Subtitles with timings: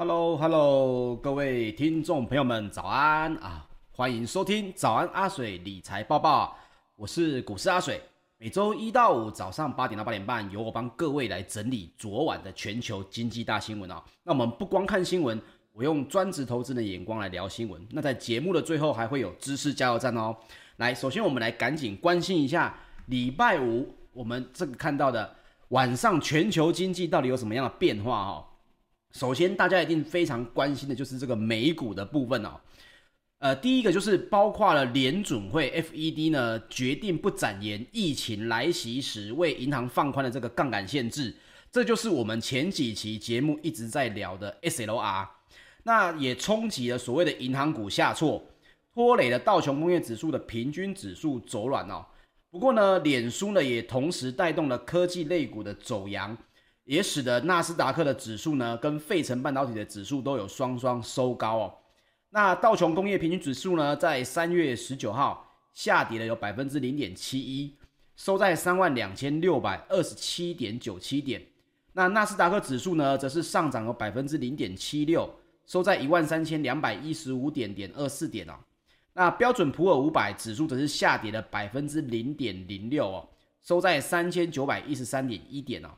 [0.00, 3.68] Hello，Hello，各位听众朋友们，早安啊！
[3.92, 6.56] 欢迎收听早安阿水理财报报，
[6.96, 8.00] 我是股市阿水。
[8.38, 14.02] 每周一到五早上八点到八点半，由我帮各位来整理昨晚的全球经济大新闻啊。
[14.24, 15.38] 那我们不光看新闻，
[15.74, 17.86] 我用专职投资的眼光来聊新闻。
[17.90, 20.34] 那在节目的最后还会有知识加油站哦。
[20.76, 22.74] 来，首先我们来赶紧关心一下
[23.08, 25.36] 礼拜五我们这个看到的
[25.68, 28.46] 晚上全球经济到底有什么样的变化哦。
[29.12, 32.60] 首先，大家一定非常关心的就是这个美股的部分哦。
[33.38, 41.34] 呃，第一个就是包括了联准会 FED 呢决定不展延疫情来袭时为银行放宽的这个杠杆限制，
[41.72, 45.26] 这就是我们前几期节目一直在聊的 SLR。
[45.82, 48.44] 那也冲击了所谓的银行股下挫，
[48.92, 52.04] 拖累了道琼工业指数的平均指数走软哦。
[52.50, 56.36] 不过呢，脸书呢也同时带动了科技类股的走扬。
[56.90, 61.74] 也使得纳斯达克的指数呢，跟费城半导体的指数都有双双收高哦。
[62.30, 67.76] 那道琼工业平均指数呢，在三月十九号下跌了有百分之零点七一，
[68.16, 71.40] 收在三万两千六百二十七点九七点。
[71.92, 75.32] 那纳斯达克指数呢，则是上涨了百分之零点七六，
[75.66, 78.54] 收在一万三千两百一十五点点二四点哦。
[79.12, 83.28] 那标准普尔五百指数则是下跌了百分之零点零六哦，
[83.62, 85.90] 收在三千九百一十三点一点哦。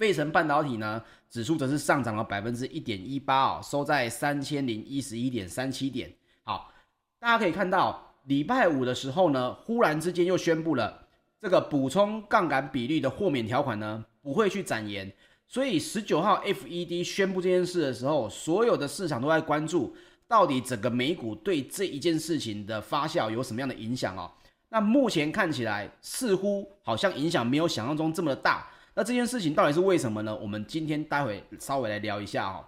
[0.00, 6.10] 费城半导体呢，指数则是上涨了百分之一点一八哦，收在三千零一十一点三七点。
[6.42, 6.72] 好，
[7.18, 11.06] 大家可以看到，礼拜五的时候呢，忽然之间又宣布了
[11.38, 15.12] 这个补充杠杆比率的豁免条款呢，不会去展延。
[15.46, 19.94] 所以十九号 FED 宣布这件事的时候，所有的市场都在关注，
[20.26, 24.30] 到底整个美股对这一件事情的发酵有什么样的影响哦。
[24.70, 28.66] 那目前看起来，似乎好像影响没有想象中这么的大。
[29.00, 30.36] 那这件事情到底是为什么呢？
[30.36, 32.62] 我们今天待会稍微来聊一下哦。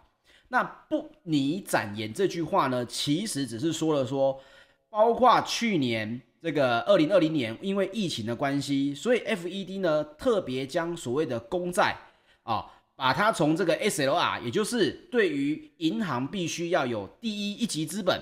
[0.49, 4.41] 那不拟展言这句话呢，其实只是说了说，
[4.89, 11.99] 包括去年这个二零二零年，因为疫情的关系，所以 FED 呢特别将所谓的公债
[12.45, 12.65] 啊，
[12.97, 18.19] 把它从这个 SLR，也就是对于银行必须要有第一一级资本，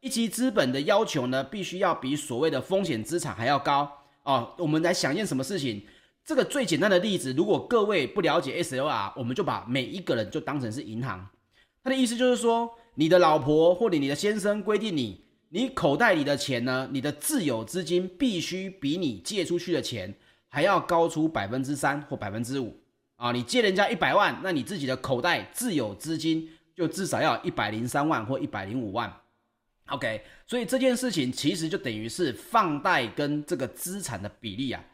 [0.00, 3.88] 一级资本的要求呢，必须要比所谓的风险资产还要高
[4.24, 4.52] 哦。
[4.58, 5.86] 我们来想一件什么事情？
[6.24, 11.28] 这个最简单的例子，如果各位不了解 SLR，我们就把每一个人就当成是银行。
[11.82, 20.14] 他的意思就是说，你的老婆或者你的先生规定你，你口袋里的钱呢，你的自有资金必须比你借出去的钱
[20.48, 22.80] 还要高出百分之三或百分之五
[23.16, 23.32] 啊。
[23.32, 29.12] 你借人家一百万，那你自己的口袋自有资金就至少要一百零三万或一百零五万。
[29.86, 34.84] OK，所以这件事情其实就等于是放贷跟这个资产的比例啊。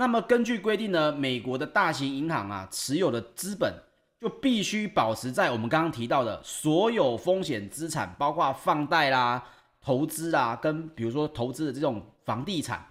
[0.00, 3.70] 那么根据规定呢，美国的大型银行啊持有的资本
[4.18, 9.44] 就必须保持在我们刚刚提到的所有风险资产，包括放贷啦、
[9.78, 12.82] 投资啊，跟比如说投资的这种房地产，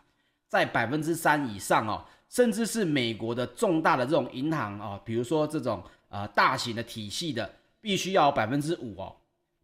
[0.48, 9.16] 在百分之三以上哦，甚至是美国的重大的这种银行啊，比如说这种呃大型的体系的，必须要百分之五哦。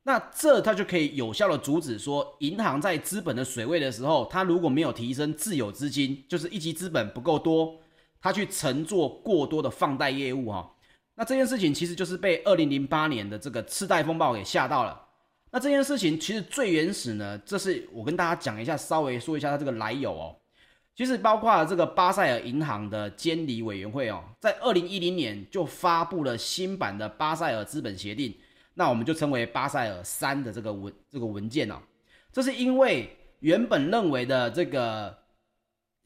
[0.08, 7.80] 那这它就可以有效的阻止说，银行在资本的水位的时候，它如果没有提升自有资金，就是一级资本不够多，
[8.22, 10.76] 它去承做过多的放贷业务哈。
[11.16, 15.02] 那这件事情其实就是被二零零八年的这个次贷风暴给吓到了。
[15.50, 20.36] 那这件事情其实最原始呢，这是我跟大家讲一下，稍微说一下它这个来由哦。
[20.96, 28.36] 其实包括了这个巴塞尔银行的监理委员会哦，在二零一零年就发布了新版的巴塞尔资本协定。
[28.78, 31.76] 那我们就称为巴塞尔三的这个文这个文件哦，
[32.32, 33.10] 这是因为
[33.40, 35.18] 原本认为的这个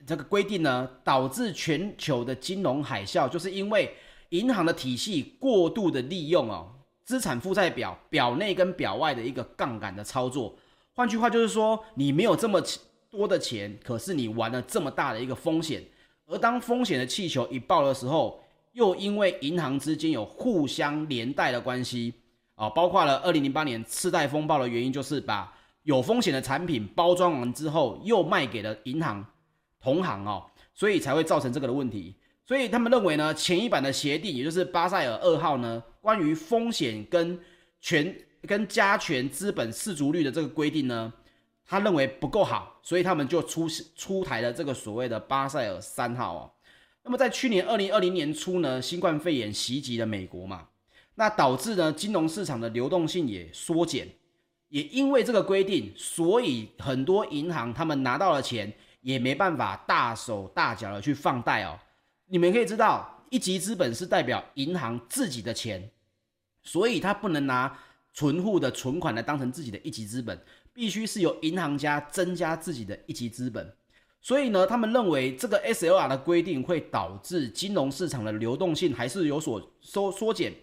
[0.06, 3.92] 这个规定呢，导致全球的金融海啸，就是因为
[4.30, 6.72] 银行的体系过度的利用哦，
[7.04, 10.56] 资产负债表表内跟表外的一个杠杆的操作。
[10.94, 12.62] 换句话就是说，你没有这么
[13.10, 15.84] 多的钱，可是你玩了这么大的一个风险，
[16.28, 18.44] 而当风险的气球一爆的时候，
[18.74, 22.14] 又因为银行之间有互相连带的关系。
[22.60, 25.50] 啊，包括了二零零八年次贷风暴的原因，就是把
[25.84, 29.26] 有风险的产品包装完之后，又卖给了银行
[29.82, 32.18] 同行哦，所以才会造成这个的问题。
[32.46, 37.40] 所以他们认为呢，前一版的协定，也就是巴塞尔二号呢，关于风险跟
[37.80, 38.14] 权
[38.46, 41.14] 跟加权资本适足率的这个规定呢，
[41.66, 46.52] 他认为不够好，所以他们就出出台了这个所谓的巴塞尔三号哦。
[47.06, 50.68] 那么在去年二零二零年初呢，新冠肺炎袭击了美国嘛。
[51.20, 54.08] 那导致呢，金融市场的流动性也缩减，
[54.70, 61.78] 也因为这个规定，所以很多银行他们拿到了钱，也没办法大手大脚的去放贷哦。
[62.28, 65.92] 你们可以知道，一级资本是代表银行自己的钱，
[66.64, 67.78] 所以他不能拿
[68.14, 70.42] 存户的存款来当成自己的一级资本，
[70.74, 73.70] 必须是由银行家增加自己的一级资本。
[74.22, 80.54] 所以呢，他们认为这个 SLR 的规定会导致金融市场的流动性还是有所缩缩减，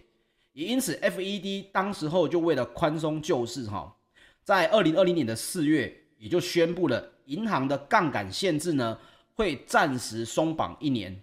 [0.57, 3.95] 也因此 FED 当时候就为了宽松救市哈，
[4.43, 8.99] 在二零二零年的四月也就宣布了银行的杠杆限制呢
[9.35, 11.15] 会暂时松绑一年，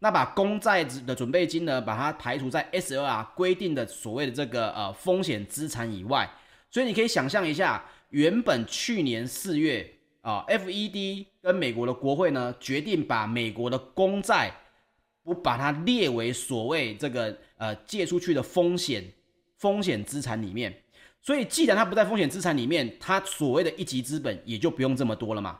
[0.00, 6.28] 那把公债的准备金呢把它排除在 SLR 规定的所谓的这个呃风险资产以外，
[6.68, 9.92] 所以你可以想象一下，原本去年四月。
[10.22, 14.52] 啊，FED 跟美国的国会呢，决定把美国的公债
[15.26, 19.04] 不把它列为所谓这个呃借出去的风险
[19.56, 20.72] 风险资产里面，
[21.20, 25.58] 所以既然它不在风险资产里面，它所谓的一级资本也就不用这么多了嘛。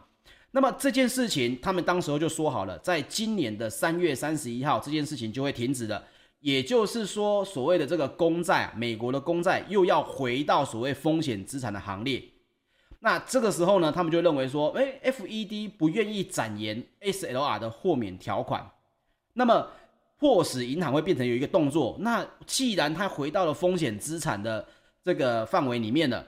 [0.53, 6.05] 那么这件事情，他们当时候就说好了，在今年的三月三十一号，这件事情就会停止了。
[6.39, 12.23] 也就是说，所谓的这个公债，美国的公债又要回到所谓风险资产的行列。
[13.01, 18.65] 那这个时候呢，他们就认为说，诶，FED 不愿意展延 SLR 的豁免条款，
[19.39, 19.69] 那么
[20.19, 21.95] 迫使银行会变成有一个动作。
[22.01, 24.67] 那既然它回到了风险资产的
[25.05, 26.27] 这个范围里面了，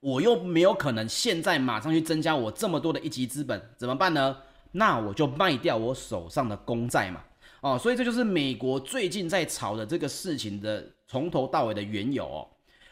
[0.00, 4.36] 我又没有可能现在马上去增加我这么多的一级资本，怎么办呢？
[4.72, 7.20] 那我就卖掉我手上的公债嘛。
[7.60, 12.48] 哦，所以这就是美国最近在炒的这个事情的从头到尾的缘由哦。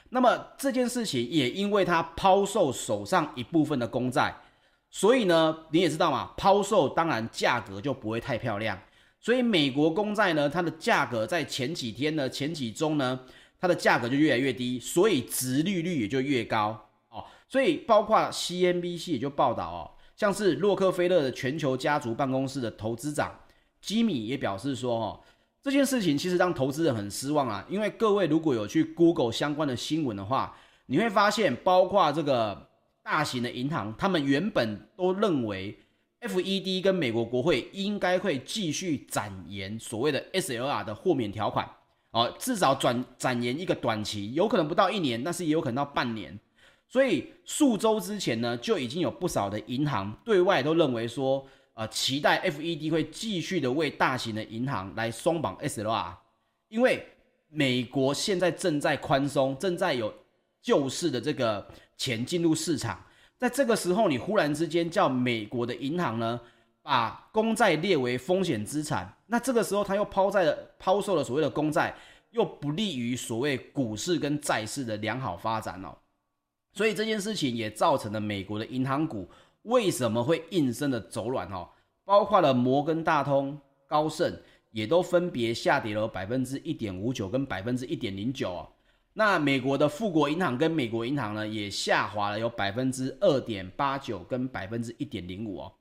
[0.08, 4.32] 那么这件事情也因为他抛售手上一部分的公债，
[4.88, 8.78] 所以呢，你也知道嘛，抛售当然价格就不会太漂亮。
[9.22, 13.20] 所以美国公债呢，它的价格在前几天呢、前几周呢，
[13.58, 17.24] 它的价格就越来越低，所以殖利率也就越高哦。
[17.48, 19.80] 所以包括 CNBC 也就报道哦，
[20.16, 23.32] 像是洛克菲勒的全球家族办公室的投资长
[23.80, 25.20] 吉米也表示说哦。
[25.64, 32.68] 这件事情其实让投资人很失望啊，因为各位如果有去 Google 相关的新闻的话，你会发现，包括这个
[33.00, 35.78] 大型的银行，他们原本都认为
[36.22, 41.68] FED 跟美国国会应该会继续展延所谓的 SLR 的豁免条款，
[42.12, 46.38] 哦，至少转展延一个短期，有可能不到一年，但是也有可能到半年。
[46.88, 51.46] 所以数周之前呢，就已经有不少的银行对外都认为说。
[51.74, 56.14] 呃，期待 FED 会继续的为大型的银行来松绑 SLR，
[56.68, 57.02] 因为
[57.48, 60.12] 美国现在正在宽松，正在有
[60.60, 61.66] 救市的这个
[61.96, 63.02] 钱进入市场，
[63.42, 66.40] 在这个时候，你忽然之间叫美国的银行呢，
[66.80, 71.92] 把公债列为风险资产，那这个时候他又抛在了抛售了所谓的公债，
[72.30, 75.92] 又不利于所谓股市跟债市的良好发展哦，
[76.72, 79.28] 所以这件事情也造成了美国的银行股。
[79.62, 81.68] 为什么会应声的走软哦？
[82.04, 84.32] 包括了摩根大通、高盛
[84.70, 88.68] 也都分别下跌了百分之一点五九跟百分之一点零九哦。
[89.14, 95.72] 那美国的富国银行跟美国银行呢，也下滑了有百分之二点八九跟百分之一点零五哦。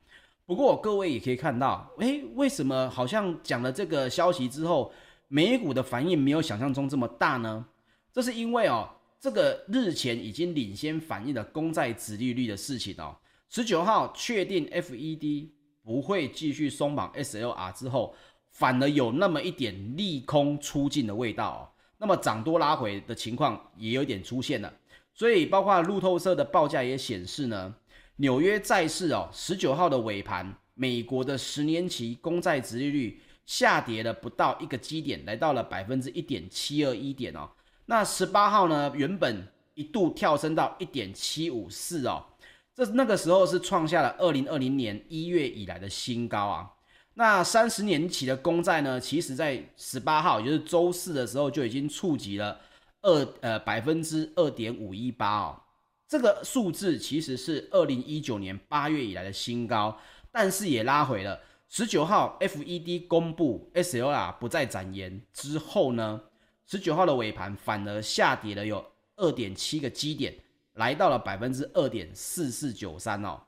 [0.45, 4.91] 不过各位也可以看到，诶，为什么好像讲了这个消息之后，
[5.29, 7.65] 美股的反应没有想象中这么大呢？
[8.11, 13.15] 这是因为哦，这个日前已经领先反映了公债殖利率的事情哦。
[13.49, 15.47] 十九号确定 FED
[15.81, 18.13] 不会继续松绑 SLR 之后，
[18.51, 21.61] 反而有那么一点利空出尽的味道哦。
[22.01, 24.73] 那么涨多拉回的情况也有点出现了。
[25.13, 27.75] 所以包括路透社的报价也显示呢，
[28.15, 37.47] 纽约债市哦，十九号的尾盘，美国的十年期公债殖利率下跌了不到一个基点，来到了百分之一点七二一点哦。
[37.85, 42.25] 那十八号呢，原本一度跳升到一点七五四哦。
[42.73, 46.71] 这那个时候是创下了二零二零年一月以来的新高啊。
[47.13, 52.59] 那三十年期的公债呢，其实在十八号，也就是周四的时候就已经触及了
[53.01, 55.61] 二呃百分之二点五一八哦。
[56.07, 59.97] 这个数字其实是二零一九年八月以来的新高，
[60.31, 61.39] 但是也拉回了。
[61.67, 66.21] 十九号 FED 公布 SLR 不再展延之后呢，
[66.65, 70.35] 十九号的尾盘反而下跌了有二点七个基点。
[70.75, 73.41] 来到了百分之二点四四九三哦，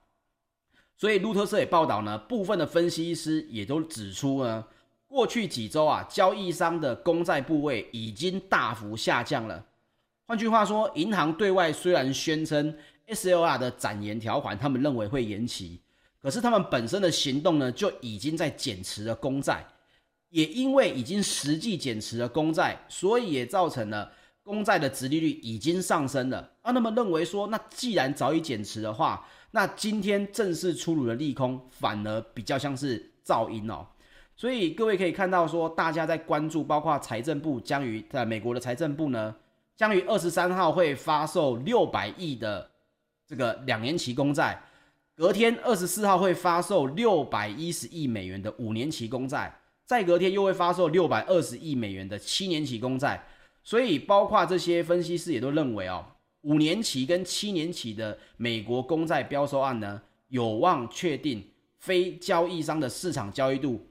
[1.04, 4.64] 所以路透社也报道呢，部分的分析师也都指出呢，
[5.06, 9.66] 过去几周啊，交易商的公债部位已经大幅下降了。
[10.26, 12.74] 换句话说，银行对外虽然宣称
[13.10, 15.82] SLR 的展延条款，他们认为会延期，
[16.22, 19.68] 可是他们本身的行动呢，就已经在减持了公债，
[20.30, 24.10] 也因为已经实际减持了公债，所以也造成了。
[24.46, 33.86] 公债的殖利率已经上升了啊，那么认为说，那既然早已减持的话，那今天正式出炉的利空反而比较像是噪音哦。
[34.36, 39.36] 所以各位可以看到说，大家在关注，包括财政部将于在美国的财政部呢，
[39.78, 42.68] 将于二十三号会发售六百亿的
[43.28, 44.60] 这个两年期公债，
[45.16, 49.56] 隔天二十四号会发售六百一十亿美元的五年期公债，
[49.86, 53.24] 再隔天又会发售六百二十亿美元的七年期公债。
[53.64, 56.04] 所以，包括这些分析师也都认为哦，
[56.44, 61.46] 五年期跟七年期的美国公债标售案呢，有望确定
[61.80, 63.86] 非交易商的市场交易度。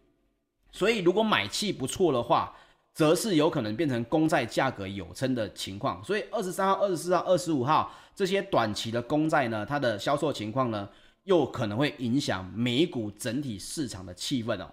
[0.70, 2.56] 所以，如果买气不错的话，
[2.94, 6.02] 则是有可能变成公债价格有撑的情况。
[6.04, 10.88] 所以，二十三号、二十四号、二十五号这些短期的公债呢，它的销售情况呢，
[11.24, 14.70] 又可能会影响美股整体市场的气氛哦。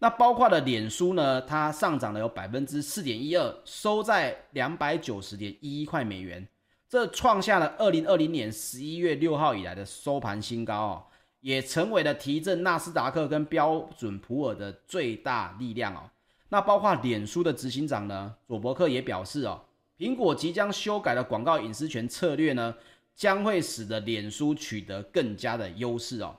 [0.00, 6.44] 那包括了脸书呢，它上涨了有百分之四点一二，收在两百九十点一一块美元，
[6.92, 11.02] 这创下了二零二零年十一月六号以来的收盘新高哦。
[11.40, 16.02] 也成为了提振纳斯达克跟标准普尔的最大力量哦。
[16.50, 19.58] 那包括脸书的执行长呢，佐伯克也表示哦，
[19.96, 22.74] 苹果即将修改的广告隐私权策略呢，
[23.16, 26.36] 将会使得脸书取得更加的优势哦。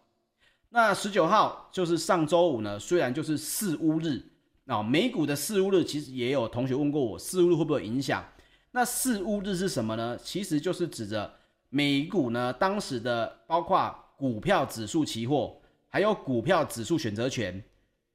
[0.69, 4.21] 那十九号就是上周五呢，虽然就是四巫日，
[4.65, 8.23] 那美股的四巫日其实也有同学问过我，四巫日会不会影响？
[8.73, 10.15] 那四乌日是什么呢？
[10.21, 11.33] 其实就是指着
[11.69, 13.99] 美股呢当时的包括。
[14.15, 15.57] 股票指数期货，
[15.89, 17.61] 还有股票指数选择权，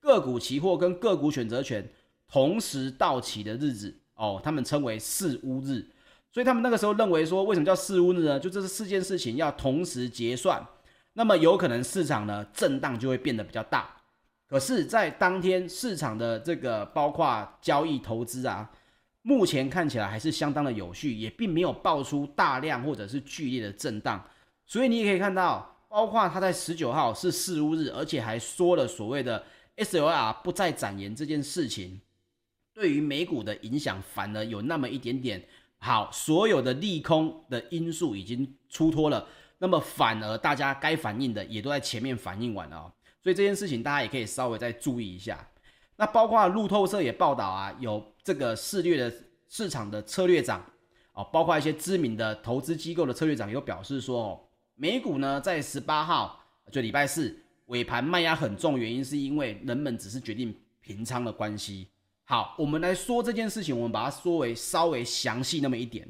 [0.01, 1.87] 个股期货跟个股选择权
[2.27, 5.85] 同时到期的日子哦，他们称为四乌日。
[6.33, 8.41] 所以他们那个时候认为说，为什么叫四乌日呢？
[8.41, 10.65] 就这是四件事情要同时结算，
[11.13, 13.97] 那么有可能市场呢震荡就会变得比较大。
[14.49, 18.71] 可是，在当天市场的这个包括交易投资啊，
[19.29, 24.27] 目前看起来还是相当的有序，也并没有爆出大量或者是剧烈的震荡。
[24.65, 25.75] 所以你也可以看到。
[25.91, 29.43] 包括它在十九号是四巫日，而且还说了所谓的
[29.79, 31.99] SLR 不再展延这件事情，
[32.75, 35.43] 对于美股的影响反而有那么一点点
[35.79, 36.11] 好。
[36.13, 42.93] 所有的利空的因素已经出脱了，那么反而大家该反应的也都在前面反应完了哦。
[43.23, 45.49] 所以这件事情大家也可以稍微再注意一下。
[46.01, 49.13] 那包括路透社也报道啊，有这个市略的
[49.49, 50.65] 市场的策略长
[51.13, 54.41] 哦，包括一些知名的投资机构的策略长也都表示说哦。
[54.77, 56.41] 美股呢，在十八号
[56.71, 57.37] 就礼拜四
[57.67, 61.89] 尾盘卖压很重，原因是因为人们只是决定平仓的关系。
[62.23, 66.09] 好，我们来说这件事情，我们把它说为稍微详细那么一点。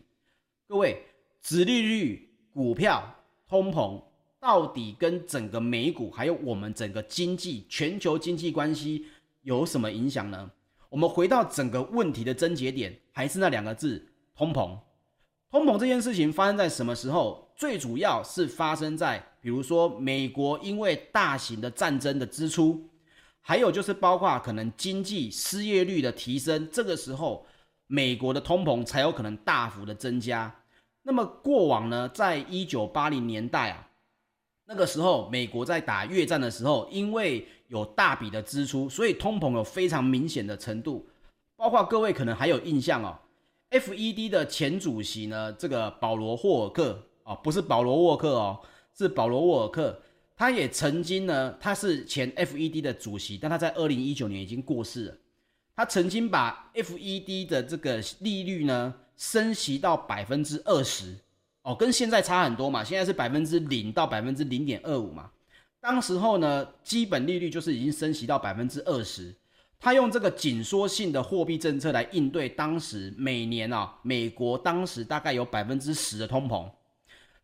[0.68, 1.02] 各位，
[1.40, 3.02] 殖利率、股票、
[3.49, 4.02] 通膨，
[4.38, 9.07] 到底跟整个美股还有我们整个经济、全球经济关系
[9.49, 10.50] 有什么影响呢？
[10.90, 14.78] 我们回到整个问题的症结点，还是那两个字：通膨。
[15.50, 17.50] 通膨这件事情发生在什么时候？
[17.57, 22.90] 最主要是发生在，比如说美国因为大型的战争的支出，
[23.40, 27.47] 还有就是包括可能经济失业率的提升，这个时候
[27.87, 30.55] 美国的通膨才有可能大幅的增加。
[31.02, 33.88] 那么过往呢，在一九八零年代啊，
[34.71, 41.09] 那个时候美国在打越战的时候，因为有大笔的支出，所以通膨有非常明显的程度，
[41.57, 43.19] 包括各位可能还有印象哦。
[43.71, 48.61] FED 的前主席呢，这个保罗霍尔克哦，不是保罗沃克哦，
[48.95, 49.99] 是保罗沃尔克。
[50.37, 55.15] 他也曾经呢，他是前 FED 的主席，但他在二零一九年已经过世了。
[55.75, 61.17] 他曾经把 FED 的这个利率呢升息到百分之二十
[61.69, 65.31] 哦，跟现在差很多嘛，现在是百分之零到百分之零点二五嘛。
[65.79, 69.37] 当时候呢，基本利率就是已经升息到百分之二十。
[69.79, 76.67] 他用这个紧缩性的货币政策来应对当时每年啊，美国当时大概有百分之十的通膨。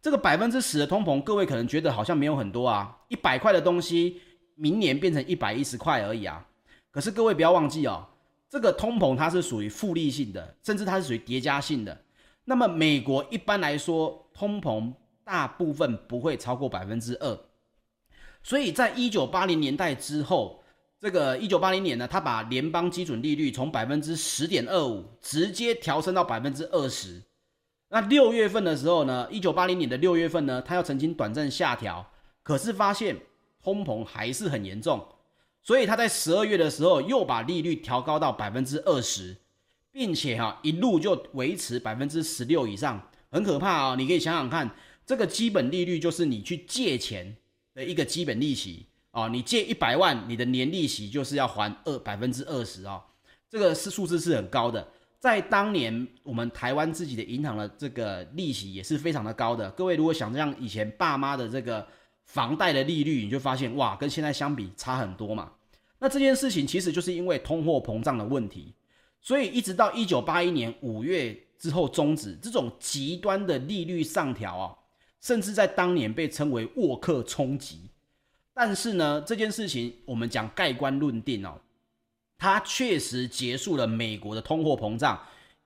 [0.00, 4.22] 这个百分之十的通膨，各位可能觉得好像没有很多啊，一百块的东西，
[4.54, 6.42] 明年变成一百一十块而已啊。
[6.90, 8.06] 可是各位不要忘记哦，
[8.48, 12.00] 这个通膨它是属于复利性的，甚至它是属于叠加性的。
[12.44, 14.92] 那么美国一般来说，通膨
[15.24, 17.38] 大部分不会超过百分之二，
[18.42, 20.60] 所以在一九八零年代之后。
[21.00, 27.22] 这个一九八零年呢，他把联邦基准利率从百分之十点二五直接调升到百分之二十。
[27.90, 32.10] 那六月份的时候呢，一九八零年的六月份呢，他又曾经短暂下调，
[32.42, 33.20] 可是发现
[33.62, 35.06] 通膨还是很严重，
[35.62, 39.36] 所以他在十二月的时候又把利率调高到百分之二十，
[39.94, 43.94] 并且哈一路就维持百分之十六以上，很可怕啊！
[43.94, 44.68] 你可以想想看，
[45.06, 47.36] 这个基本利率就是你去借钱
[47.72, 48.86] 的一个基本利息。
[49.12, 53.00] 哦，你借一百万，你的年利息就是要还二百分之二十哦，
[53.48, 54.84] 这个是数字是很高的。
[55.20, 59.70] 在当年，我们台湾自己的银行的这个利息也是非常的高的。
[59.70, 61.86] 各位如果想像以前爸妈的这个
[62.24, 65.52] 房贷的利率，你就发现哇，跟现在相比差很多嘛。
[66.00, 68.74] 那这件事情其实就是因为通货膨胀的问题，
[69.24, 74.76] 所以一直到一九八一年五月之后终止这种极端的利率上调啊，
[75.20, 77.90] 甚至在当年被称为沃克冲击。
[78.52, 81.58] 但是呢，这件事情我们讲盖棺论定哦，
[82.36, 85.20] 它确实结束了美国的通货膨胀，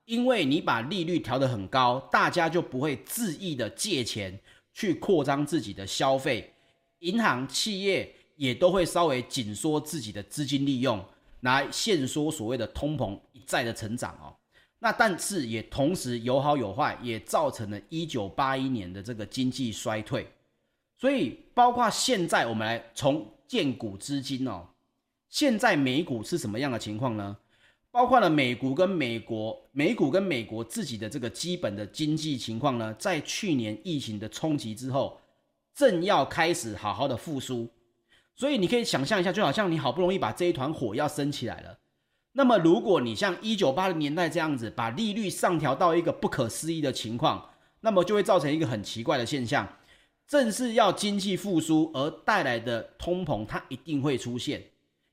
[0.04, 4.38] 因为你把利率调得很高，大家就不会恣意的借钱
[4.72, 6.54] 去扩张自己的消费，
[7.00, 8.14] 银行企业。
[8.38, 11.04] 也都会稍微紧缩自己的资金利用，
[11.40, 14.34] 来限缩所谓的通膨一再的成长哦。
[14.80, 20.26] 那但是也同时有好有坏，也造成了一九八一年的这个经济衰退。
[20.96, 24.66] 所以包括现在我们来从建股资金哦，
[25.28, 27.36] 现在美股是什么样的情况呢？
[27.90, 35.18] 包括了美股跟美国美股跟美国自己的这个基本的经济情况呢，在去年疫情的冲击之后，
[35.74, 37.68] 正要开始好好的复苏。
[38.38, 41.76] 所以你可以想象一下，就好像你好不容易把这一团火要升起来了，
[42.34, 49.68] 那么如果你像一九八零年代这样子把利率上调到一个不可思议的情况，那么就会造成一个很奇怪的现象，
[50.24, 54.62] 正是要经济复苏而带来的通膨，它一定会出现，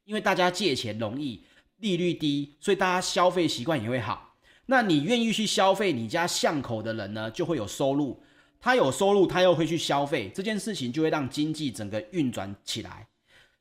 [0.04, 1.44] 因为大家借钱容易，
[1.78, 4.36] 利率低，所以大家消费习惯也会好。
[4.68, 8.22] 那你愿意去消费，你家巷口的人呢就会有收入，
[8.60, 13.08] 他有收入，他又会去消费，这件事情就会让经济整个运转起来。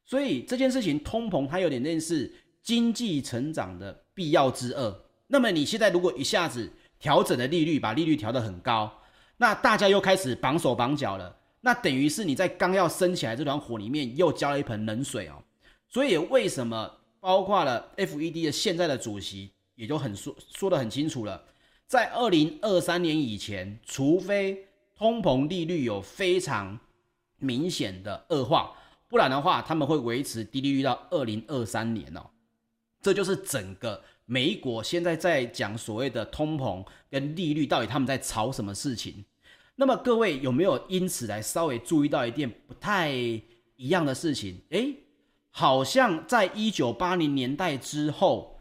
[0.04, 2.30] 所以这件事情，通膨它有点类似
[2.62, 5.04] 经济成长的必要之恶。
[5.26, 9.00] 那么你现在如果一下子调整的利率，把利率调得很高，
[9.38, 15.42] 那大家又开始绑手绑脚了，那等于是你在刚要升起来这团火里面又浇了一盆冷水哦。
[15.88, 21.42] 所以为什么包括了 FED 的现在的主席也就很说说得很清楚了，
[21.87, 26.78] 在二零二三年以前，除非通膨利率有非常
[27.38, 28.76] 明显的恶化。
[29.14, 32.26] 不然的话，他们会维持低利率到二零二三年哦。
[33.00, 39.25] 这就是整个美国现在在讲所谓的通膨跟利率，到底他们在吵什么事情？
[39.76, 44.60] 那么各位有没有因此来稍微注意到一件不太一样的事情？
[44.71, 44.97] 诶，
[45.52, 48.58] 好像在一九八零年代之后，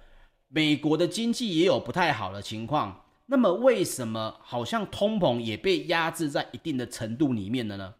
[0.50, 3.06] 美国的经济也有不太好的情况。
[3.26, 7.96] 那么为什么好像通膨也被压制在一定的程度里面了呢？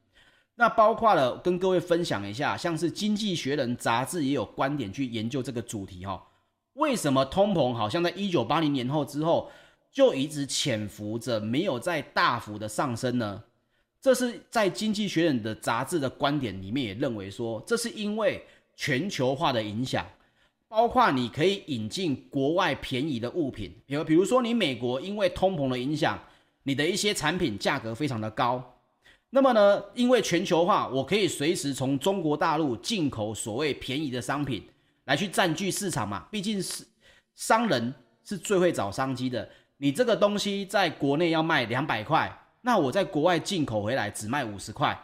[0.56, 6.22] 那包括了跟各位分享一下，像是《经济学人》杂志也有观点去研究这个主题哈。
[6.74, 9.52] 为什么通膨好像在一九八零年后之后
[9.92, 13.44] 就一直潜伏着，没有再大幅的上升呢？
[14.02, 18.44] 这是在《经济学人》的杂志的观点里面也认为说，这是因为
[18.76, 20.06] 全球化的影响，
[20.68, 26.20] 包括你可以引进国外便宜的物品，比如比如说你美国因为通膨的影响，
[26.64, 28.73] 你的一些产品价格非常的高。
[29.36, 34.64] 那么呢，因为全球化，我可以随时从中国大陆进口所谓便宜的商品
[35.06, 36.28] 来去占据市场嘛。
[36.30, 36.86] 毕竟是
[37.34, 37.92] 商人
[38.24, 39.50] 是最会找商机的。
[39.78, 44.96] 你这个东西在国内要卖两百块，那我在国外进口回来只卖五十块，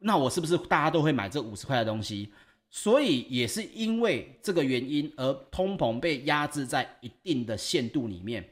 [0.00, 2.30] 那我是不是大家都会买这五十块的东西？
[2.68, 8.46] 所以也是因为这个原因而通膨被压制在一定的限度里面。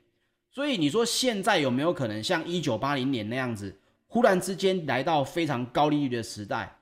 [0.51, 3.79] 所以你说现在有没有可能像一九八零年那样子？
[4.09, 6.79] 忽然之间来到非常高利率的时代，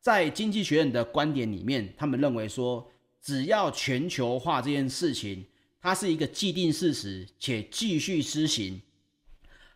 [0.00, 2.90] 在经济学人的观点里面，他们认为说，
[3.20, 5.44] 只要全球化这件事情
[5.78, 8.80] 它是一个既定事实且继续施行，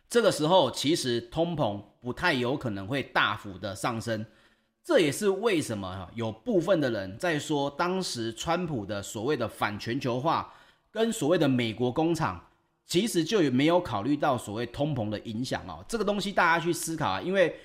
[0.09, 4.25] 这个时候其实通膨不太有可能会大幅的上升。
[4.83, 10.53] 这也是为什么，有部分的人在说，当时川普的所谓的反全球化
[10.91, 12.43] 跟所谓的美国工厂。
[12.87, 17.55] 其实就没有考虑到所谓通膨的影响哦，这个东西大家去思考啊，因为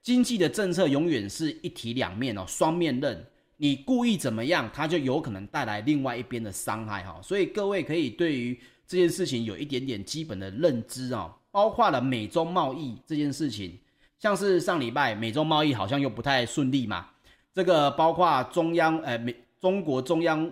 [0.00, 3.26] 经济的政策永远是一体两面哦，双面刃。
[3.58, 7.20] 你故意怎么样，它就有可能带来另外一边的伤害哈。
[7.22, 13.78] 所以各位可以对于这件事情有一点点基本的认知哦，包括了美中贸易这件事情，
[14.18, 17.06] 像是上礼拜美中贸易好像又不太顺利嘛，
[17.52, 20.50] 这个包括中央呃美中国中央。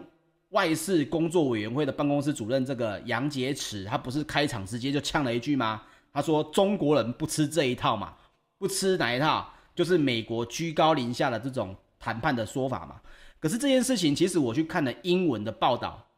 [0.50, 5.82] 外事工作委员会的办公室主任这个杨洁篪，他不是开场直接就呛了一句吗？
[6.12, 8.14] 他说中国人不吃这一套嘛，
[8.58, 9.52] 不吃哪一套？
[9.74, 13.00] 就是美国居高临下的这种谈判的说法嘛。
[13.38, 16.08] 可是这件事情，其实我去看了英文的报道，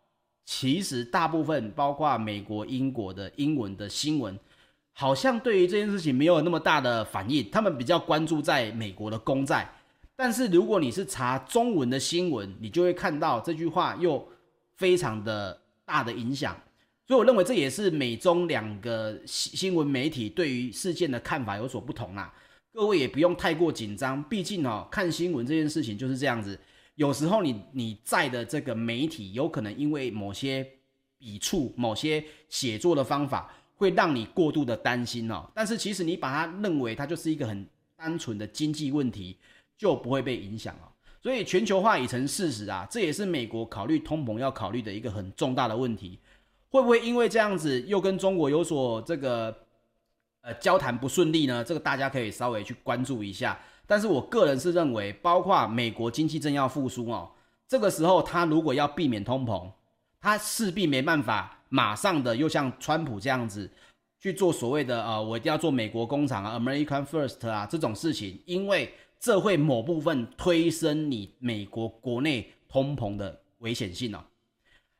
[0.47, 4.39] 其实大部分包括美国、英国的英文的新闻，
[4.93, 9.71] 好像对于这件事情没有那么大的反应，他们比较关注在美国的公债。
[10.23, 14.23] 但是如果你是查中文的新闻，你就会看到这句话又
[14.77, 16.55] 非常的大的影响，
[17.07, 22.31] 所以我认为这也是美中两个新新闻媒体对于事件的看法有所不同啦。
[22.71, 26.61] 各位也不用太过紧张，毕竟哦，看新闻这件事情就是这样子，
[26.97, 30.67] 有时候你你在的这个媒体有可能因为某些
[31.17, 35.51] 笔触、某些写作的方法，会让你过度的担心哦。
[35.55, 39.39] 但是其实你把它认为它就是一个很单纯的经济问题，
[39.81, 40.83] 就不会被影响了。
[41.23, 46.19] 所以全球化已成事实啊，这也是美国考虑通膨要考虑的一个很重大的问题。
[46.69, 49.57] 会不会因为这样子又跟中国有所这个
[50.43, 51.65] 呃交谈不顺利呢？
[51.65, 53.59] 这个大家可以稍微去关注一下。
[53.87, 57.31] 但是我个人是认为，包括美国经济正要复苏哦，
[57.67, 59.71] 这个时候他如果要避免通膨，
[60.21, 63.71] 他势必没办法马上的又像川普这样子
[64.21, 74.25] 去做所谓的呃，我一定要做美国工厂啊，American First 啊这种事情，因为这会某部分推升你美国国内通膨的危险性哦。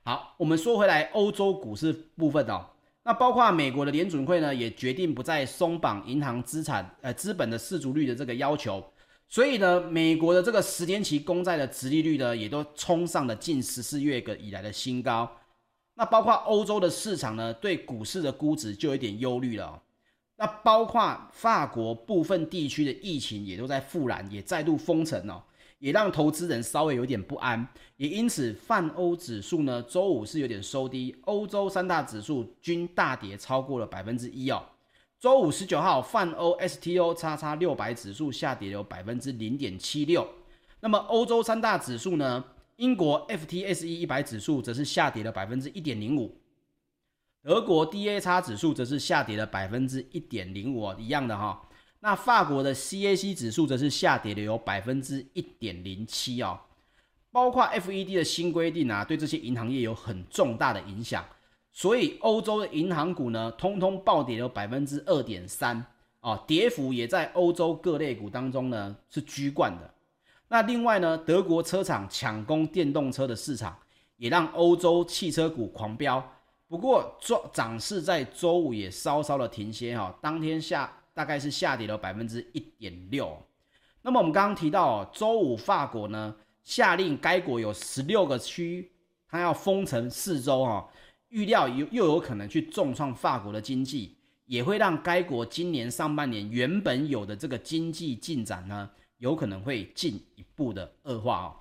[0.05, 2.67] 好，我们说回来，欧洲股市部分哦，
[3.03, 8.85] 那包括美国的联准会呢，也决定不再松绑银行资产呃资本的适足率的这个要求，
[9.27, 15.31] 所以呢，美国的这个十年期公债的殖利率呢，也都冲上了近十四月个以来的新高。
[15.95, 19.83] 那包括欧洲的市场呢，对股市的估值就有点忧虑了。
[20.41, 25.43] 那包括法国部分地区的疫情也都在复燃，也再度封城哦。
[25.81, 34.63] 也让投资人稍微有点不安，也因此泛欧指数呢，周五是有点收低，欧洲三大指数均大跌超过了百分之一哦。
[35.19, 40.27] 周五十九号，泛欧 STO 叉叉六百指数下跌了百分之零点七六。
[40.81, 42.43] 那么欧洲三大指数呢，
[42.77, 46.35] 英国 FTSE 一百指数则是下跌了百分之一点零五，
[47.43, 51.67] 德国 DAX 指数则是下跌了百分之一点零五，一样的哈。
[52.01, 56.59] 那法国的 CAC 指数则是下跌了有百分之一点零七哦，
[57.31, 61.25] 包括 FED 的新规定啊，对这些银行业有很重大的影响，
[61.73, 65.83] 所以欧洲的银行股呢，通通暴跌了百分之二点三
[66.21, 69.95] 哦，跌幅也在欧洲各类股当中呢是居冠的。
[70.49, 73.79] 那另外呢，德国车厂抢攻电动车的市场，
[74.17, 76.23] 也让欧洲汽车股狂飙。
[76.71, 80.91] 不过涨涨势在周五也稍稍的停歇哈，当天下。
[81.13, 83.37] 大概是下跌了百分之一点六。
[84.01, 88.91] 那么我们刚刚提到，周五法国呢下令该国有十六个区，
[89.29, 90.89] 它要封城四周哈，
[91.29, 101.57] 预料又又有可能去重创法国的经济，也会让该国今年上半年原本有的这个经济进展呢，有可能会进一步的恶化哦。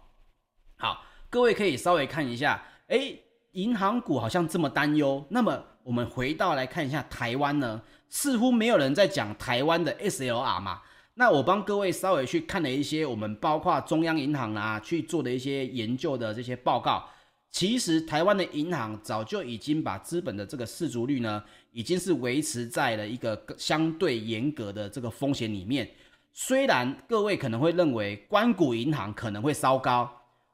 [0.78, 3.20] 好，各位可以稍微看一下，诶，
[3.54, 7.82] 银行股好像这么担忧，那么我们回到来看一下台湾呢？
[8.10, 10.82] 似乎没有人在讲台湾的 SLR 嘛？
[11.16, 17.04] 那我帮各位稍微去看了一些我们包括中央银行啊去做的一些研究的这些报告。
[17.52, 25.90] 其实台湾的银行早就已经把资本的这个适足率呢，已经是维持在了一个相对严格的这个风险里面。
[26.32, 30.10] 虽然各位可能会认为官股银行可能会稍高，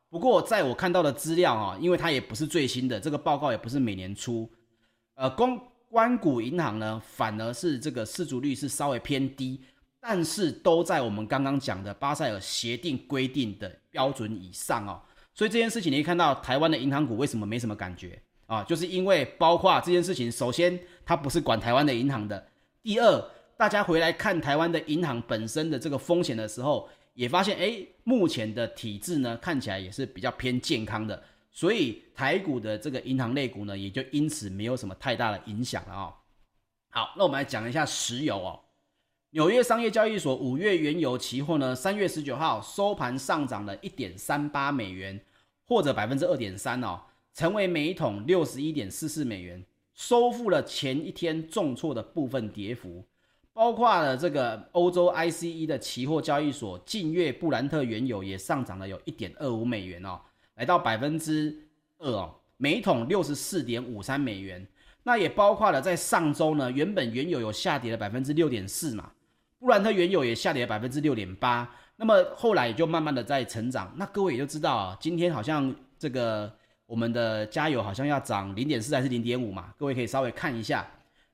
[0.09, 4.51] 不过在我看到的资料啊，因为它也不是最新的，这个报告也不是每年出，
[5.15, 5.59] 呃，公。
[5.87, 9.61] 关股银行呢，反而是这个适足率是稍微偏低，
[10.01, 15.01] 但是都在我们刚刚讲的巴塞尔协定规定的标准以上哦。
[15.33, 18.61] 所以这件事情你可以看到，台湾的银行股为什么没什么感觉啊？
[18.63, 22.45] 就是因为包括这件事情，首先它不是管台湾的银行的，
[22.83, 31.23] 第二，大家回来看台湾的银行本身的这个风险的时候，也发现，诶，目前的体制呢，看起来也是比较偏健康的。
[31.51, 36.13] 所以台股的这个银行类股呢，也就因此没有什么太大的影响了哦。
[36.89, 38.59] 好，那我们来讲一下石油哦。
[39.31, 45.19] 纽约商业交易所五月原油期货呢，三月十九号收盘上涨了一点三八美元，
[45.65, 47.01] 或者百分之二点三哦，
[47.33, 53.05] 成为每桶六十一点四四美元，收复了前一天重挫的部分跌幅。
[53.55, 60.19] 包括了这个欧洲 ICE 的期货交易所，近月布兰特原油也上涨了有一点二五美元哦。
[60.55, 61.57] 来到百分之
[61.97, 64.67] 二哦，每桶六十四点五三美元。
[65.03, 69.09] 那也包括了在上周呢，原本原油有下跌了百分之六点四嘛，
[69.57, 71.73] 布兰特原油也下跌了百分之六点八。
[71.95, 73.89] 那么后来也就慢慢的在成长。
[73.95, 76.53] 那各位也就知道啊，今天好像这个
[76.85, 79.73] 我们的加油好像要涨零点四还是零点五嘛？
[79.77, 80.85] 各位可以稍微看一下。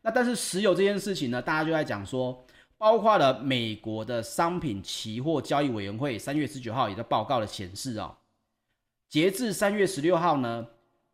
[0.02, 2.44] 那但是石油这件事情呢，大家就在讲说，
[2.78, 8.16] 包括了美国的商品期货交易委员会三月十九号也在报告的显示哦。
[9.08, 10.66] 截至三月十六号呢，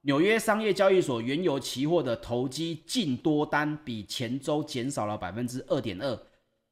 [0.01, 6.17] 纽约商业交易所原油期货的投机净多单比前周减少了百分之二点二，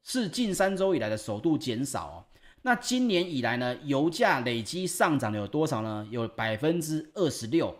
[0.02, 2.16] 是近三周以来的首度减少哦。
[2.62, 6.08] 那今年以来呢，油价累积上涨了有多少呢？
[6.10, 7.76] 有百分之二十六。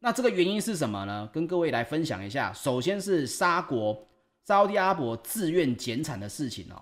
[0.00, 1.28] 那这个原因是什么呢？
[1.32, 2.52] 跟各位来分享一下。
[2.52, 4.06] 首先是沙国
[4.46, 6.80] 沙乌地阿拉伯自愿减产的事情哦。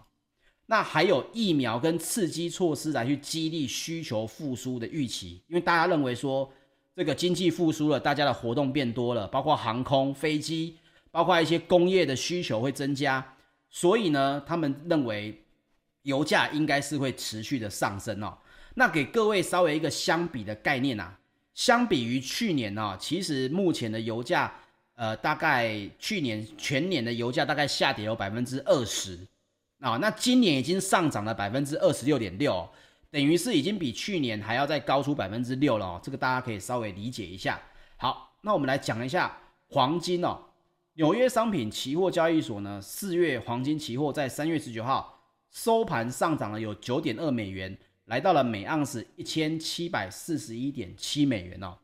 [0.66, 6.52] 那还有疫苗跟刺激措施来去激励需求复苏的预期，因为大家认为说
[6.94, 10.76] 这个经济复苏了，大家的活动变多了，包括航空、飞机，
[11.11, 13.37] 包括一些工业的需求会增加，
[13.70, 15.42] 所以呢，他们认为
[16.02, 18.37] 油价应该是会持续的上升哦。
[18.74, 21.18] 那给各位稍微一个相比的概念啊，
[21.57, 24.53] 相比于去年呢、哦，其实目前的油价，
[24.95, 29.19] 呃，大概去年全年的油价大概下跌有百分之二十。
[29.81, 32.69] 啊，那今年已经上涨了百分之二十六点六，
[33.11, 36.01] 等于是已经比去年还要再高出百分之六了哦。
[36.03, 37.59] 这个大家可以稍微理解一下。
[37.97, 39.35] 好，那我们来讲一下
[39.69, 40.38] 黄金哦。
[40.95, 51.77] 纽约商品期货交易所呢，四月黄金期货在三月十九号收盘上涨了有九点二美元，来到了每盎司一千七百四十一点七美元哦。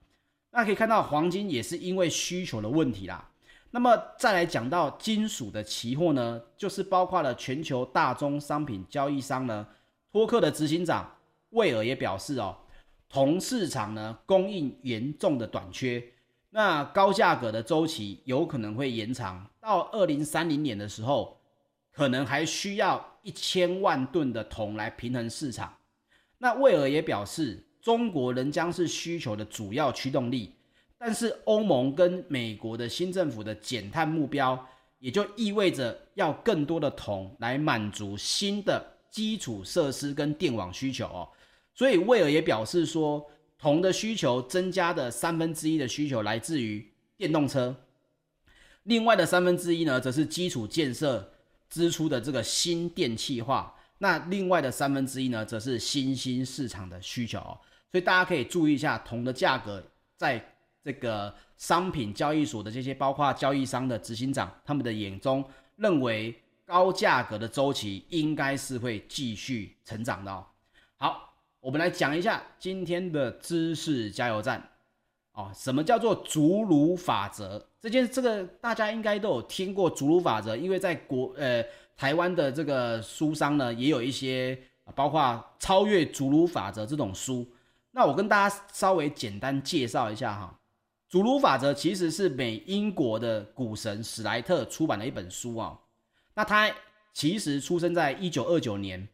[0.50, 3.30] 那可以看到黄金也是因为需求的问题啦。
[3.70, 9.66] 那么再来讲到金属的期货呢，就是包括了全球大宗商品交易商呢，
[10.12, 11.10] 托克的执行长
[11.50, 12.54] 魏尔也表示哦，
[13.08, 16.04] 铜市场呢供应严重的短缺，
[16.50, 21.40] 那高价格的周期有可能会延长到二零三零年的时候，
[21.90, 25.74] 可能还需要一千万吨的铜来平衡市场。
[26.42, 30.52] 那魏尔也表示，中国仍将是需求的主要驱动力。
[30.98, 34.58] 但是欧盟跟美国的新政府的减碳目标，
[34.98, 41.28] 也就意味着要更多的铜来满足新的基础设施跟电网需求哦。
[41.74, 43.24] 所以魏尔也表示说，
[43.56, 46.84] 铜的需求增加的三分之一的需求来自于
[47.16, 47.76] 电动车，
[48.82, 51.32] 另外的三分之一呢，则是基础建设
[51.70, 53.72] 支出的这个新电气化。
[54.02, 57.56] 那另外的三分之一呢，则是新兴市场的需求哦。
[57.90, 59.82] 所以大家可以注意一下铜的价格
[60.16, 60.44] 在。
[60.84, 65.44] 这个商品交易所的这些，包括交易商的执行长，他们的眼中
[65.76, 66.34] 认为
[66.64, 70.44] 高价格的周期应该是会继续成长的哦。
[70.96, 74.70] 好，我们来讲一下今天的知识加油站
[75.34, 75.52] 哦。
[75.54, 77.64] 什么叫做竹炉法则？
[77.80, 81.64] 这件这个大家应该都有听过竹炉法则，因为在国呃
[81.96, 84.58] 台湾的这个书商呢，也有一些
[84.94, 87.46] 包括超越祖鲁法则这种书。
[87.92, 90.58] 那我跟大家稍微简单介绍一下哈。
[91.08, 95.78] 祖鲁法则其实是美英国的股神史莱特出版的一本书啊。
[96.34, 96.70] 那他
[97.12, 99.06] 其实出生在一九二九年，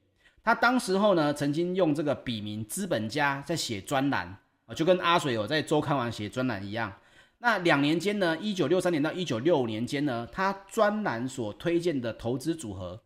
[0.44, 4.28] 他当时候呢曾经用这个笔名资本家在写专栏
[4.66, 6.92] 啊，就跟阿水有在周刊网写专栏一样。
[7.40, 13.00] 那两年间呢，一九六三年到一九六五年间呢，他专栏所推荐的投资组合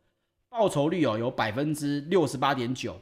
[0.49, 3.01] 报酬率哦有百分之六十八点九，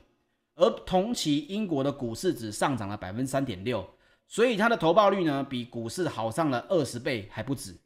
[0.56, 3.88] 而同期英国的股市只上涨了百分之三点六。
[4.26, 7.76] 所以它的投报率呢，比股市好上了二十倍还不止。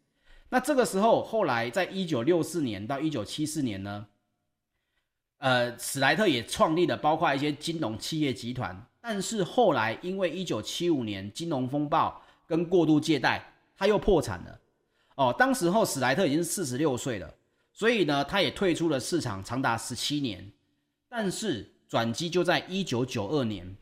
[0.50, 4.07] 那这个时候，后来在一九六四年到一九七四年呢，
[5.38, 8.87] 呃，史莱特也创立了包括一些金融企业集团。
[9.00, 14.61] 但是后来因为一九七五年金融风暴跟过度借贷，他又破产了。
[15.16, 17.35] 哦，当时候史莱特已经四十六岁了，
[17.72, 20.52] 所以呢，他也退出了市场长达十七年。
[21.09, 23.76] 但是转机就在一九九二年，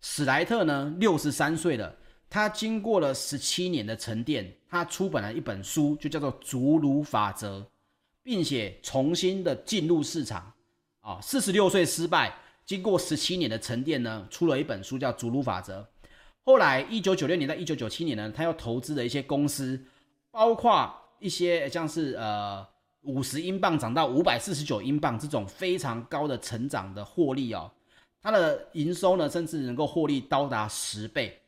[0.00, 1.96] 史莱特呢六十三岁了。
[2.28, 7.60] 他经过了十七年的沉淀，他出版了一本书，就叫做《祖鲁法则》，
[8.24, 10.52] 并且重新的进入市场。
[11.00, 15.80] 啊，四十六岁失败，经过十七年的沉淀呢，出了一本书叫《祖鲁法则》。
[16.44, 19.82] 后来一九九六年到一九九七年呢，他又投资了一些公司，
[20.30, 22.66] 包括一些像是呃
[23.00, 27.70] 五十英镑涨到五百四十九英镑这种非常高的成长的获利哦。
[28.20, 31.40] 他的营收呢，甚至能够获利高达十倍。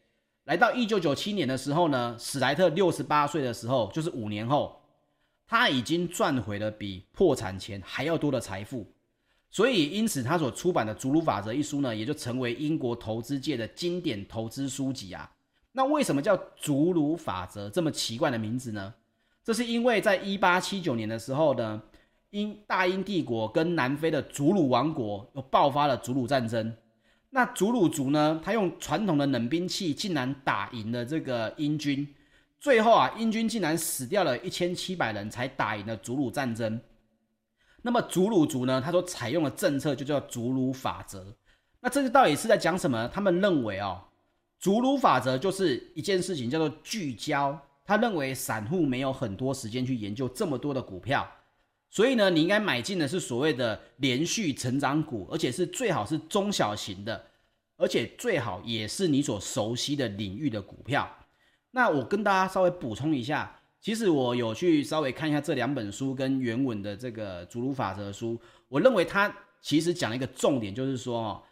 [0.44, 4.80] 来到一九九七年的时候呢，史莱特六十八岁的时候，就是五年后，
[5.46, 8.86] 他已经赚回了比破产前还要多的财富，
[9.50, 15.30] 所以因此他所出版的《祖鲁法则》一书呢，也就成为英国投资界的经典投资书籍啊。
[15.72, 18.94] 那为什么叫祖鲁法则这么奇怪的名字呢？
[19.44, 21.82] 这是因为在一八七九年的时候呢，
[22.30, 26.74] 英大英帝国跟南非的祖鲁王国又爆发了祖鲁战争。
[27.30, 28.40] 那祖鲁族呢？
[28.42, 32.06] 他用传统的冷兵器，竟然打赢了这个英军。
[32.58, 36.80] 最后啊，英军竟然死掉了一千七百人，才打赢了祖鲁战争。
[37.86, 38.82] 那么祖鲁族呢？
[38.84, 41.24] 他所采用的政策就叫竹炉法则。
[41.78, 43.06] 那这个到底是在讲什么？
[43.14, 44.02] 他们认为哦，
[44.58, 47.56] 竹炉法则就是一件事情叫做聚焦。
[47.84, 51.24] 他认为散户没有很多时间去研究这么多的股票。
[51.88, 57.26] 所以呢，你应该买进的是所谓的连续成长股，而且是最好是中小型的，
[57.76, 61.08] 而且最好也是你所熟悉的领域的股票。
[61.70, 71.42] 那我跟大家稍微补充一下，其实我有去稍微看一下这两本书跟原文的这个《竹炉法则》书，我认为它其实讲了一个重点，就是说哦，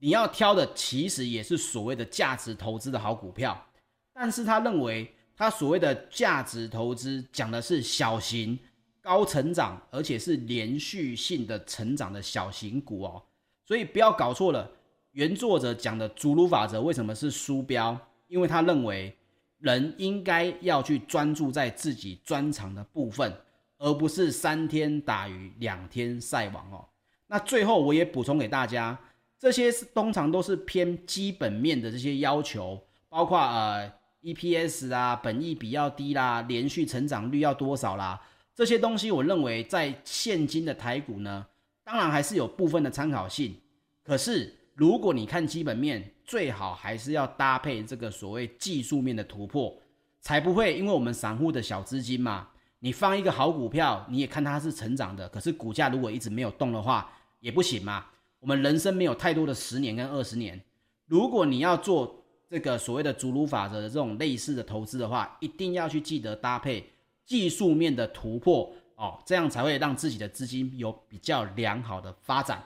[0.00, 3.64] 你要挑的其实也是所谓的价值投资的好股票，
[4.12, 8.58] 但是他认为他所谓的价值投资讲的是小型
[9.00, 13.22] 高成长，而且是连续性的成长的小型股哦，
[13.64, 14.68] 所以不要搞错了。
[15.12, 17.96] 原作者讲的主鲁法则为什么是输标？
[18.26, 19.16] 因为他认为
[19.64, 23.34] 人应该要去专注在自己专长的部分，
[23.78, 26.86] 而不是三天打鱼两天晒网哦。
[27.28, 28.96] 那最后我也补充给大家，
[29.38, 33.90] 这些是通常都是偏基本面的这些要求，包括呃
[34.22, 38.20] EPS 啊、本益比要低啦、连续成长率要多少啦，
[38.54, 41.46] 这些东西我认为在现今的台股呢，
[41.82, 43.56] 当然还是有部分的参考性。
[44.02, 49.74] 可是如果你看基本面，最好还是要搭配这个所谓技术面的突破，
[50.20, 52.48] 才不会因为我们散户的小资金嘛。
[52.80, 57.10] 你放一个好股票，你也看它是成长的，可是股价如果一直没有动的话，
[57.40, 58.06] 也不行嘛。
[58.40, 60.60] 我们人生没有太多的十年跟二十年，
[61.06, 66.90] 如果你要做这个所谓的祖鲁法则的这种类似的投资的话，一定要去记得搭配
[67.24, 72.62] 技术面的突破哦，这样才会让自己的资金有比较良好的发展。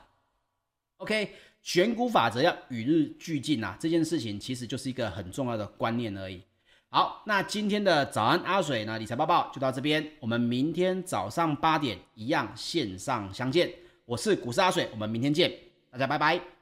[0.96, 6.42] OK，选股法则要与日俱进啊，这件事情其实就是一个很重要的观念而已。
[6.90, 13.70] 好，那今天的早安阿水呢，理财报报就到这边，我们明天早上八点一样线上相见。
[14.06, 15.52] 我是股市阿水，我们明天见，
[15.90, 16.57] 大家拜拜。